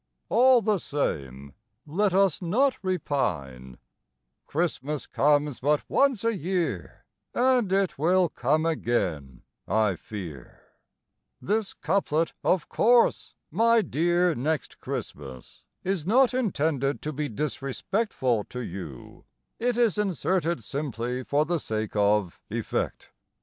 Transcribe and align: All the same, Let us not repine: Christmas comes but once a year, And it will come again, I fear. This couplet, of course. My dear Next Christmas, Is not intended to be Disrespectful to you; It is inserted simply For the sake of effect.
All 0.29 0.63
the 0.63 0.79
same, 0.79 1.53
Let 1.85 2.11
us 2.11 2.41
not 2.41 2.75
repine: 2.81 3.77
Christmas 4.47 5.05
comes 5.05 5.59
but 5.59 5.83
once 5.87 6.23
a 6.23 6.35
year, 6.35 7.05
And 7.35 7.71
it 7.71 7.99
will 7.99 8.27
come 8.27 8.65
again, 8.65 9.43
I 9.67 9.95
fear. 9.95 10.63
This 11.39 11.75
couplet, 11.75 12.33
of 12.43 12.67
course. 12.67 13.35
My 13.51 13.83
dear 13.83 14.33
Next 14.33 14.79
Christmas, 14.79 15.65
Is 15.83 16.07
not 16.07 16.33
intended 16.33 17.03
to 17.03 17.13
be 17.13 17.29
Disrespectful 17.29 18.45
to 18.45 18.59
you; 18.61 19.25
It 19.59 19.77
is 19.77 19.99
inserted 19.99 20.63
simply 20.63 21.23
For 21.23 21.45
the 21.45 21.59
sake 21.59 21.95
of 21.95 22.41
effect. 22.49 23.11